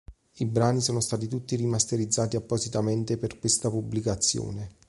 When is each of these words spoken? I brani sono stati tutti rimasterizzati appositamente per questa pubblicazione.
I 0.37 0.45
brani 0.47 0.81
sono 0.81 0.99
stati 0.99 1.27
tutti 1.27 1.55
rimasterizzati 1.55 2.35
appositamente 2.35 3.19
per 3.19 3.37
questa 3.37 3.69
pubblicazione. 3.69 4.79